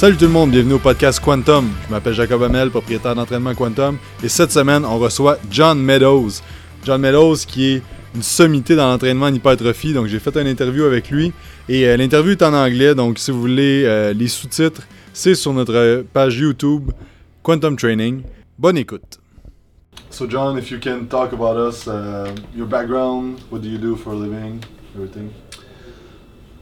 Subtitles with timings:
[0.00, 1.68] Salut tout le monde, bienvenue au podcast Quantum.
[1.86, 3.98] Je m'appelle Jacob Hamel, propriétaire d'entraînement Quantum.
[4.22, 6.40] Et cette semaine, on reçoit John Meadows.
[6.86, 7.82] John Meadows qui est
[8.14, 9.92] une sommité dans l'entraînement en hypertrophie.
[9.92, 11.34] Donc j'ai fait une interview avec lui.
[11.68, 15.52] Et euh, l'interview est en anglais, donc si vous voulez euh, les sous-titres, c'est sur
[15.52, 16.92] notre page YouTube
[17.42, 18.22] Quantum Training.
[18.58, 19.20] Bonne écoute.
[20.08, 23.96] So John, if you can talk about us, uh, your background, what do you do
[23.96, 24.64] for a living,
[24.96, 25.30] everything?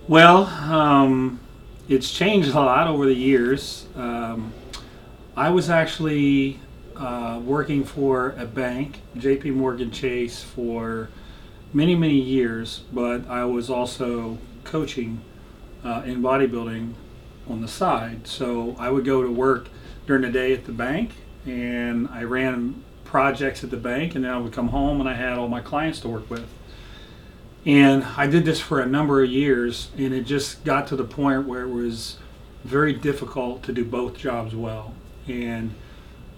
[0.09, 1.39] Well, um,
[1.89, 3.87] it's changed a lot over the years.
[3.97, 4.53] Um,
[5.37, 6.61] I was actually
[6.97, 11.09] uh, working for a bank, JP Morgan Chase, for
[11.73, 15.23] many, many years, but I was also coaching
[15.83, 16.93] uh, in bodybuilding
[17.49, 18.27] on the side.
[18.27, 19.69] So I would go to work
[20.07, 21.13] during the day at the bank
[21.47, 25.15] and I ran projects at the bank and then I would come home and I
[25.15, 26.47] had all my clients to work with.
[27.67, 31.05] And I did this for a number of years, and it just got to the
[31.05, 32.19] point where it was
[32.65, 34.95] very difficult to do both jobs well.
[35.27, 35.75] And,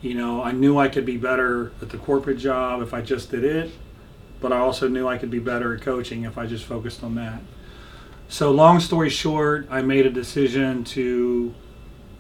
[0.00, 3.30] you know, I knew I could be better at the corporate job if I just
[3.30, 3.70] did it,
[4.40, 7.14] but I also knew I could be better at coaching if I just focused on
[7.16, 7.40] that.
[8.28, 11.54] So, long story short, I made a decision to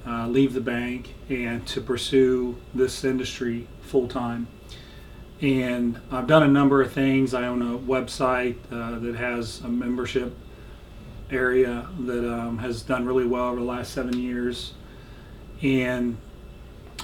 [0.06, 4.48] uh, leave the bank and to pursue this industry full time
[5.42, 7.32] and I've done a number of things.
[7.32, 10.36] I own a website uh, that has a membership
[11.30, 14.74] area that um, has done really well over the last seven years,
[15.62, 16.18] and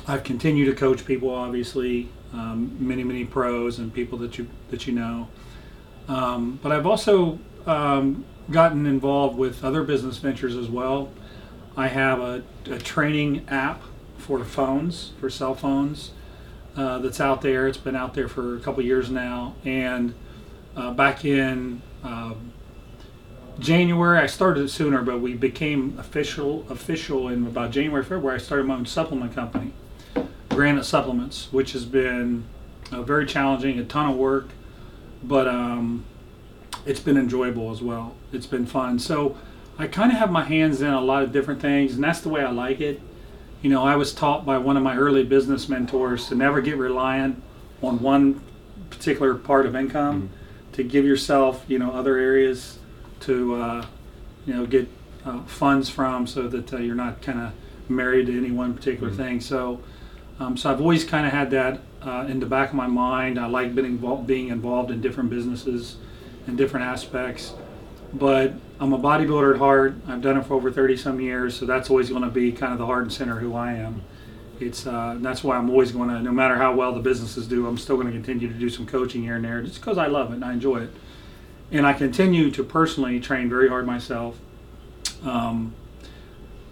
[0.07, 4.87] I've continued to coach people, obviously, um, many many pros and people that you that
[4.87, 5.29] you know.
[6.09, 11.11] Um, but I've also um, gotten involved with other business ventures as well.
[11.77, 13.83] I have a, a training app
[14.19, 16.13] for phones, for cell phones
[16.77, 17.67] uh, that's out there.
[17.67, 20.15] It's been out there for a couple years now, and
[20.77, 22.53] uh, back in um,
[23.59, 28.37] January, I started it sooner, but we became official official in about January, February.
[28.37, 29.73] I started my own supplement company,
[30.51, 32.45] Granite Supplements, which has been
[32.93, 34.49] uh, very challenging, a ton of work,
[35.23, 36.05] but um,
[36.85, 38.15] it's been enjoyable as well.
[38.33, 38.99] It's been fun.
[38.99, 39.37] So
[39.79, 42.29] I kind of have my hands in a lot of different things, and that's the
[42.29, 43.01] way I like it
[43.63, 46.77] you know, I was taught by one of my early business mentors to never get
[46.77, 47.43] reliant
[47.83, 48.41] on one
[48.91, 50.73] particular part of income, mm-hmm.
[50.73, 52.79] to give yourself, you know, other areas
[53.21, 53.87] to, uh,
[54.47, 54.89] you know, get
[55.25, 57.53] uh, funds from so that uh, you're not kind of
[57.89, 59.23] married to any one particular mm-hmm.
[59.23, 59.41] thing.
[59.41, 59.81] So,
[60.39, 63.39] um, so I've always kind of had that uh, in the back of my mind.
[63.39, 65.97] I like being involved, being involved in different businesses
[66.47, 67.55] and different aspects.
[68.19, 69.95] But I'm a bodybuilder at heart.
[70.07, 72.73] I've done it for over 30 some years, so that's always going to be kind
[72.73, 74.03] of the heart and center of who I am.
[74.59, 77.67] It's uh, that's why I'm always going to, no matter how well the businesses do,
[77.67, 80.07] I'm still going to continue to do some coaching here and there, just because I
[80.07, 80.91] love it and I enjoy it.
[81.71, 84.39] And I continue to personally train very hard myself.
[85.25, 85.75] Um,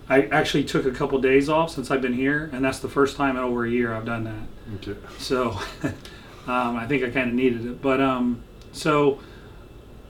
[0.08, 3.16] I actually took a couple days off since I've been here, and that's the first
[3.16, 4.88] time in over a year I've done that.
[4.88, 4.98] Okay.
[5.18, 5.50] So
[6.46, 9.20] um, I think I kind of needed it, but um, so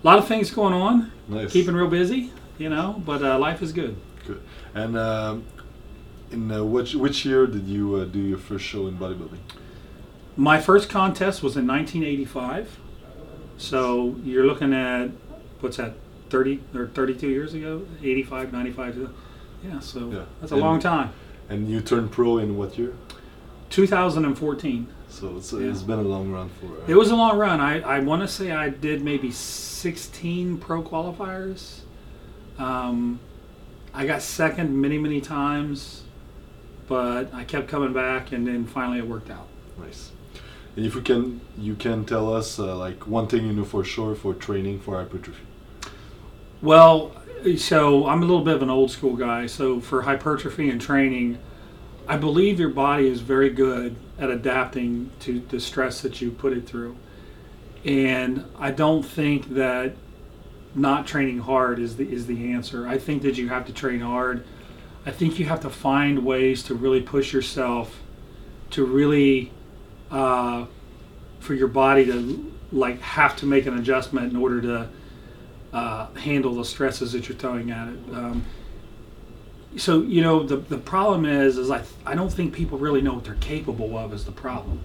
[0.04, 1.10] a lot of things going on.
[1.28, 1.52] Nice.
[1.52, 3.96] Keeping real busy, you know, but uh, life is good.
[4.26, 4.42] Good.
[4.74, 5.44] And um,
[6.30, 9.38] in uh, which which year did you uh, do your first show in bodybuilding?
[10.36, 12.78] My first contest was in 1985.
[13.56, 15.10] So you're looking at
[15.60, 15.94] what's that?
[16.30, 17.86] 30 or 32 years ago?
[18.02, 19.10] 85, 95.
[19.62, 19.78] Yeah.
[19.78, 20.24] So yeah.
[20.40, 21.12] that's a and, long time.
[21.48, 22.94] And you turned pro in what year?
[23.70, 24.88] 2014.
[25.14, 25.70] So it's, yeah.
[25.70, 26.66] it's been a long run for.
[26.66, 27.60] Uh, it was a long run.
[27.60, 31.80] I, I want to say I did maybe 16 pro qualifiers.
[32.58, 33.20] Um,
[33.92, 36.02] I got second many many times,
[36.88, 39.46] but I kept coming back, and then finally it worked out.
[39.78, 40.10] Nice.
[40.76, 43.84] And if you can, you can tell us uh, like one thing you know for
[43.84, 45.44] sure for training for hypertrophy.
[46.60, 47.12] Well,
[47.56, 49.46] so I'm a little bit of an old school guy.
[49.46, 51.38] So for hypertrophy and training,
[52.06, 56.52] I believe your body is very good at adapting to the stress that you put
[56.52, 56.96] it through.
[57.84, 59.94] And I don't think that
[60.74, 62.86] not training hard is the is the answer.
[62.86, 64.44] I think that you have to train hard.
[65.06, 68.02] I think you have to find ways to really push yourself
[68.70, 69.52] to really
[70.10, 70.66] uh,
[71.40, 74.88] for your body to like have to make an adjustment in order to
[75.72, 77.98] uh, handle the stresses that you're throwing at it.
[78.12, 78.44] Um,
[79.76, 83.14] so you know the the problem is is I I don't think people really know
[83.14, 84.80] what they're capable of is the problem.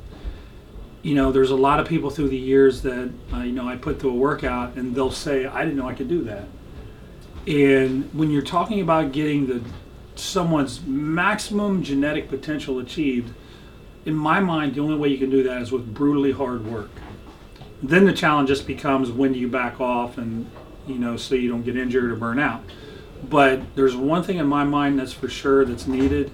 [1.01, 3.75] You know, there's a lot of people through the years that uh, you know I
[3.75, 6.47] put through a workout and they'll say I didn't know I could do that.
[7.47, 9.63] And when you're talking about getting the
[10.15, 13.33] someone's maximum genetic potential achieved,
[14.05, 16.91] in my mind, the only way you can do that is with brutally hard work.
[17.81, 20.49] Then the challenge just becomes when do you back off and
[20.87, 22.63] you know so you don't get injured or burn out
[23.23, 26.31] But there's one thing in my mind that's for sure that's needed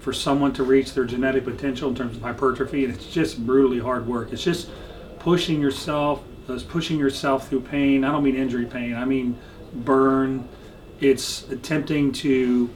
[0.00, 3.80] for someone to reach their genetic potential in terms of hypertrophy, and it's just brutally
[3.80, 4.32] hard work.
[4.32, 4.70] It's just
[5.18, 8.04] pushing yourself, it's pushing yourself through pain.
[8.04, 8.94] I don't mean injury pain.
[8.94, 9.36] I mean
[9.72, 10.48] burn.
[11.00, 12.70] It's attempting to,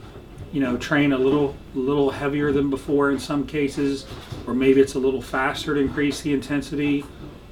[0.51, 4.05] you know, train a little, little heavier than before in some cases,
[4.45, 7.03] or maybe it's a little faster to increase the intensity,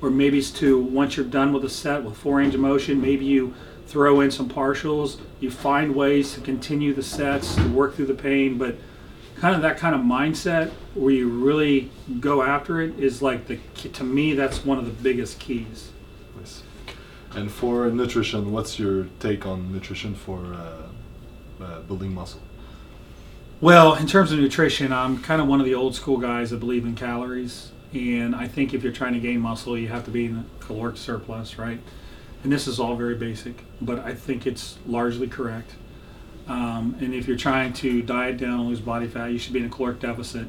[0.01, 3.01] or maybe it's to once you're done with a set with four range of motion,
[3.01, 3.53] maybe you
[3.91, 5.19] throw in some partials.
[5.41, 8.77] You find ways to continue the sets to work through the pain, but
[9.35, 13.57] kind of that kind of mindset where you really go after it is like the
[13.89, 15.91] to me that's one of the biggest keys.
[16.37, 16.63] Nice.
[17.31, 22.41] And for nutrition, what's your take on nutrition for uh, uh, building muscle?
[23.59, 26.59] Well, in terms of nutrition, I'm kind of one of the old school guys that
[26.59, 27.71] believe in calories.
[27.93, 30.63] And I think if you're trying to gain muscle, you have to be in a
[30.63, 31.79] caloric surplus, right?
[32.43, 35.75] And this is all very basic, but I think it's largely correct.
[36.47, 39.59] Um, and if you're trying to diet down and lose body fat, you should be
[39.59, 40.47] in a caloric deficit.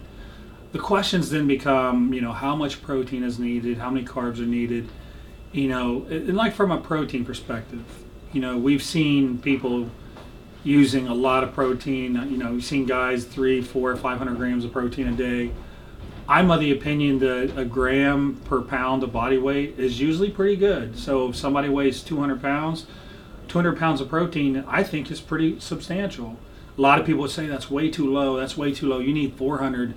[0.73, 4.47] The questions then become, you know, how much protein is needed, how many carbs are
[4.47, 4.89] needed,
[5.53, 7.85] you know, and like from a protein perspective,
[8.33, 9.91] you know, we've seen people
[10.65, 12.15] using a lot of protein.
[12.31, 15.51] You know, we've seen guys three, four, five hundred grams of protein a day.
[16.29, 20.57] I'm of the opinion that a gram per pound of body weight is usually pretty
[20.57, 20.97] good.
[20.99, 22.87] So if somebody weighs 200 pounds,
[23.49, 26.39] 200 pounds of protein, I think is pretty substantial.
[26.79, 28.37] A lot of people say that's way too low.
[28.37, 28.99] That's way too low.
[28.99, 29.95] You need 400.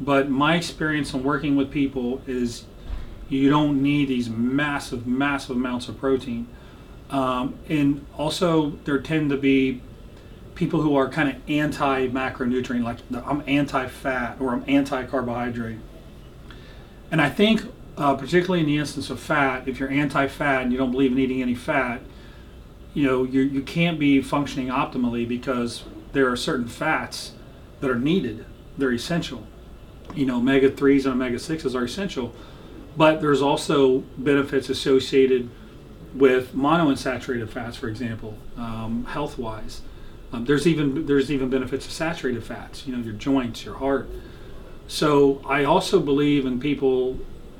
[0.00, 2.64] But my experience in working with people is
[3.28, 6.46] you don't need these massive, massive amounts of protein.
[7.10, 9.80] Um, and also, there tend to be
[10.54, 15.78] people who are kind of anti macronutrient, like I'm anti fat or I'm anti carbohydrate.
[17.10, 17.62] And I think,
[17.96, 21.12] uh, particularly in the instance of fat, if you're anti fat and you don't believe
[21.12, 22.00] in eating any fat,
[22.94, 27.32] you know, you, you can't be functioning optimally because there are certain fats
[27.80, 28.44] that are needed,
[28.76, 29.46] they're essential.
[30.14, 32.34] You know, omega 3s and omega 6s are essential,
[32.96, 35.48] but there's also benefits associated
[36.14, 39.82] with monounsaturated fats, for example, um, health wise.
[40.32, 42.86] Um, there's even there's even benefits of saturated fats.
[42.86, 44.08] You know, your joints, your heart.
[44.86, 47.18] So I also believe in people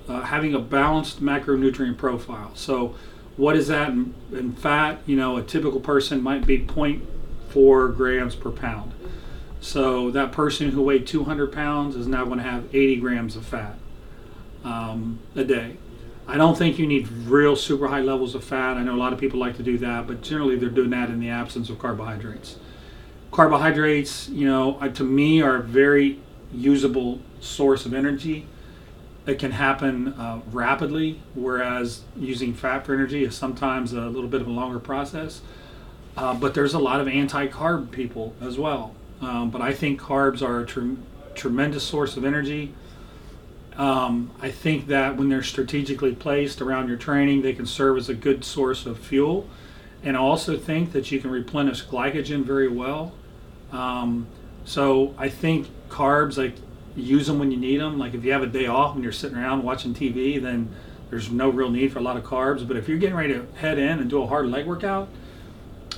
[0.08, 2.52] uh, having a balanced macronutrient profile.
[2.54, 2.94] So
[3.36, 5.00] what is that in, in, fat?
[5.06, 8.92] You know, a typical person might be 0.4 grams per pound.
[9.60, 13.44] So that person who weighed 200 pounds is now going to have 80 grams of
[13.46, 13.76] fat
[14.64, 15.76] um, a day.
[16.30, 18.76] I don't think you need real super high levels of fat.
[18.76, 21.10] I know a lot of people like to do that, but generally they're doing that
[21.10, 22.54] in the absence of carbohydrates.
[23.32, 26.20] Carbohydrates, you know, uh, to me are a very
[26.52, 28.46] usable source of energy.
[29.26, 34.40] It can happen uh, rapidly, whereas using fat for energy is sometimes a little bit
[34.40, 35.40] of a longer process.
[36.16, 38.94] Uh, but there's a lot of anti-carb people as well.
[39.20, 40.96] Um, but I think carbs are a tre-
[41.34, 42.72] tremendous source of energy.
[43.76, 48.08] Um, I think that when they're strategically placed around your training, they can serve as
[48.08, 49.48] a good source of fuel.
[50.02, 53.12] And I also think that you can replenish glycogen very well.
[53.72, 54.26] Um,
[54.64, 56.54] so I think carbs, like
[56.96, 57.98] use them when you need them.
[57.98, 60.74] Like if you have a day off and you're sitting around watching TV, then
[61.10, 62.66] there's no real need for a lot of carbs.
[62.66, 65.08] But if you're getting ready to head in and do a hard leg workout,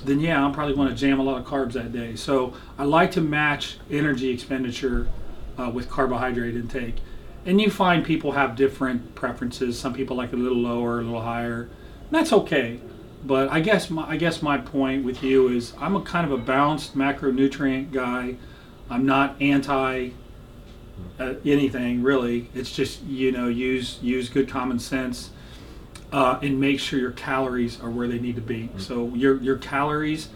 [0.03, 2.15] then yeah, I'm probably going to jam a lot of carbs that day.
[2.15, 5.07] So I like to match energy expenditure
[5.57, 6.95] uh, with carbohydrate intake
[7.45, 9.77] and you find people have different preferences.
[9.77, 11.69] Some people like a little lower, a little higher.
[12.11, 12.79] that's okay.
[13.25, 16.37] But I guess my, I guess my point with you is I'm a kind of
[16.37, 18.35] a balanced macronutrient guy.
[18.89, 20.09] I'm not anti
[21.19, 22.49] uh, anything really.
[22.53, 25.31] It's just you know use use good common sense
[26.11, 28.63] uh, and make sure your calories are where they need to be.
[28.63, 28.79] Mm-hmm.
[28.79, 30.29] So your your calories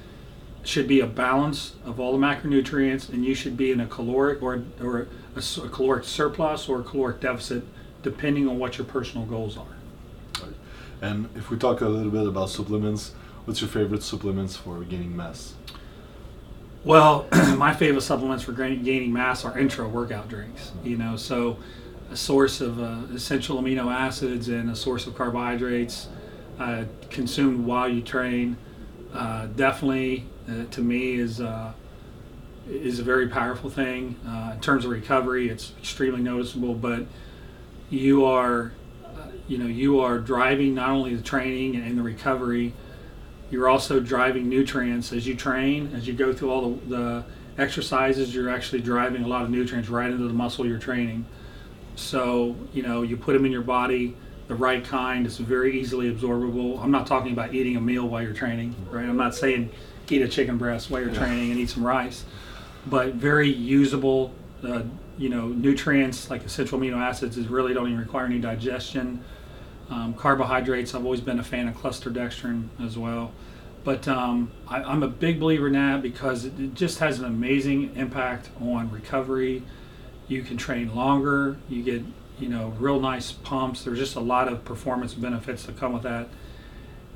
[0.68, 4.44] should be a balance of all the macronutrients, and you should be in a caloric
[4.44, 7.64] or or a, a caloric surplus or a caloric deficit,
[8.04, 10.44] depending on what your personal goals are.
[10.44, 10.54] Right.
[11.02, 13.14] And if we talk a little bit about supplements,
[13.46, 15.54] what's your favorite supplements for gaining mass?
[16.84, 20.74] Well, my favorite supplements for gaining mass are intra workout drinks.
[20.84, 21.60] You know, so
[22.12, 26.10] a source of uh, essential amino acids and a source of carbohydrates
[26.60, 28.58] uh, consumed while you train.
[29.14, 31.72] Uh, definitely uh, to me is uh,
[32.70, 35.50] is a very powerful thing uh, in terms of recovery.
[35.50, 37.06] It's extremely noticeable, but
[37.90, 38.74] you are
[39.48, 42.74] you know you are driving not only the training and the recovery
[43.50, 47.24] you're also driving nutrients as you train as you go through all the, the,
[47.58, 51.26] exercises you're actually driving a lot of nutrients right into the muscle you're training
[51.96, 54.16] so you know you put them in your body
[54.48, 55.26] the right kind.
[55.26, 56.82] It's very easily absorbable.
[56.82, 59.08] I'm not talking about eating a meal while you're training, right?
[59.08, 59.70] I'm not saying
[60.10, 62.24] eat a chicken breast while you're training and eat some rice,
[62.86, 64.34] but very usable.
[64.64, 64.84] Uh,
[65.18, 69.24] you know, nutrients like essential amino acids is really don't even require any digestion.
[69.90, 73.32] Um, carbohydrates, I've always been a fan of cluster dextrin as well.
[73.84, 77.26] But um, I, I'm a big believer in that because it, it just has an
[77.26, 79.64] amazing impact on recovery.
[80.28, 81.58] You can train longer.
[81.70, 82.04] You get
[82.40, 83.84] you know real nice pumps.
[83.84, 86.28] There's just a lot of performance benefits that come with that.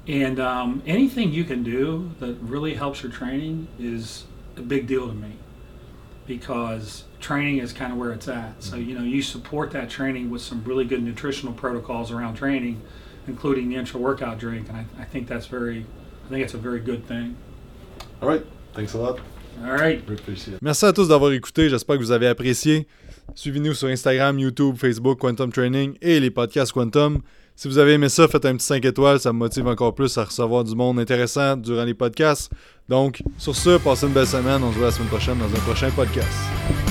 [0.07, 4.25] And um, anything you can do that really helps your training is
[4.57, 5.33] a big deal to me
[6.25, 8.63] because training is kind of where it's at.
[8.63, 12.81] So you know you support that training with some really good nutritional protocols around training,
[13.27, 15.85] including the intra workout drink, and I, I think that's very,
[16.25, 17.37] I think it's a very good thing.
[18.21, 18.45] All right.
[18.73, 19.19] Thanks a lot.
[19.63, 20.01] All right.
[20.61, 21.69] Merci à tous d'avoir écouté.
[21.69, 22.87] J'espère que vous avez apprécié.
[23.35, 27.21] Suivez-nous sur Instagram, YouTube, Facebook, Quantum Training et les podcasts Quantum.
[27.55, 30.17] Si vous avez aimé ça, faites un petit 5 étoiles, ça me motive encore plus
[30.17, 32.51] à recevoir du monde intéressant durant les podcasts.
[32.89, 34.63] Donc, sur ce, passez une belle semaine.
[34.63, 36.90] On se voit la semaine prochaine dans un prochain podcast.